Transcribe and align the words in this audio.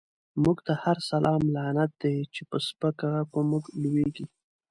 موږ 0.43 0.57
ته 0.65 0.73
هر 0.83 0.97
سلام 1.09 1.41
لعنت 1.55 1.91
دی، 2.01 2.15
چی 2.33 2.41
په 2.49 2.57
سپکه 2.67 3.09
په 3.31 3.39
موږ 3.49 3.63
لويږی 3.81 4.25